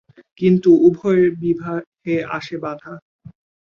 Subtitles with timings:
[0.37, 2.93] কিন্তু উভয়ের বিবাহে আসে বাধা।